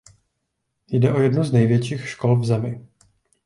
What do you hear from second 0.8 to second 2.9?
Jde o jednu z největších škol v zemi.